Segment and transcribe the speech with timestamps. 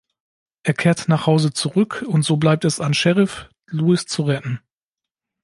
[0.63, 4.59] Er kehrt nach Hause zurück und so bleibt es an Sheriff, Lewis zu retten.